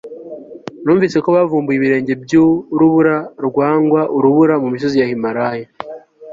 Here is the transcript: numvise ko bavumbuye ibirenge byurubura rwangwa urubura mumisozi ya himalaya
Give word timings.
numvise 0.83 1.17
ko 1.23 1.29
bavumbuye 1.35 1.77
ibirenge 1.77 2.13
byurubura 2.23 3.15
rwangwa 3.47 4.01
urubura 4.17 4.53
mumisozi 4.63 4.95
ya 5.01 5.09
himalaya 5.11 5.67